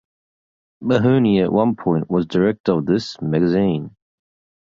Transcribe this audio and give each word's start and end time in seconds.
Mahony 0.81 1.43
at 1.43 1.51
one 1.53 1.75
point 1.75 2.09
was 2.09 2.25
director 2.25 2.71
of 2.71 2.87
this 2.87 3.21
magazine. 3.21 3.95